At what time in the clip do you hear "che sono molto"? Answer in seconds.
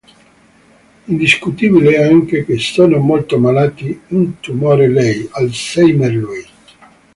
2.43-3.37